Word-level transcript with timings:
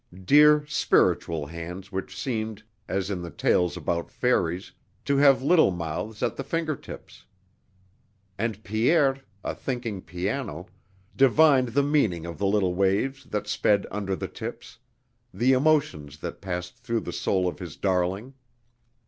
Dear 0.25 0.65
spiritual 0.65 1.45
hands 1.45 1.91
which 1.91 2.17
seemed, 2.19 2.63
as 2.87 3.11
in 3.11 3.21
the 3.21 3.29
tales 3.29 3.77
about 3.77 4.09
fairies, 4.09 4.71
to 5.05 5.17
have 5.17 5.43
little 5.43 5.69
mouths 5.69 6.23
at 6.23 6.35
the 6.35 6.43
finger 6.43 6.75
tips! 6.75 7.25
And 8.35 8.63
Pierre, 8.63 9.21
a 9.43 9.53
thinking 9.53 10.01
piano, 10.01 10.65
divined 11.15 11.67
the 11.67 11.83
meaning 11.83 12.25
of 12.25 12.39
the 12.39 12.47
little 12.47 12.73
waves 12.73 13.25
that 13.25 13.45
sped 13.47 13.85
under 13.91 14.15
the 14.15 14.27
tips, 14.27 14.79
the 15.31 15.53
emotions 15.53 16.17
that 16.21 16.41
passed 16.41 16.79
through 16.79 17.01
the 17.01 17.13
soul 17.13 17.47
of 17.47 17.59
his 17.59 17.75
darling. 17.75 18.33